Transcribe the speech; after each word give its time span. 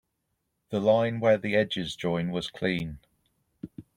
The 0.71 0.79
line 0.79 1.19
where 1.19 1.37
the 1.37 1.55
edges 1.55 1.95
join 1.95 2.31
was 2.31 2.49
clean. 2.49 2.97